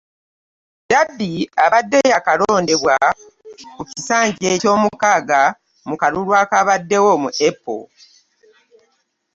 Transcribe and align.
Deby 0.89 1.31
abadde 1.63 1.99
yaakalondebwa 2.11 2.95
ku 3.75 3.81
kisanja 3.89 4.47
eky'omukaaga 4.55 5.41
mu 5.87 5.95
kalulu 6.01 6.31
akaabaddewo 6.41 7.11
mu 7.23 7.29
April. 7.47 7.83